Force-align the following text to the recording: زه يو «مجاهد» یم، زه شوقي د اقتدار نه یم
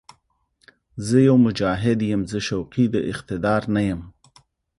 زه 1.07 1.17
يو 1.27 1.37
«مجاهد» 1.45 1.99
یم، 2.11 2.21
زه 2.31 2.39
شوقي 2.47 2.85
د 2.93 2.95
اقتدار 3.11 3.61
نه 3.75 3.81
یم 3.89 4.01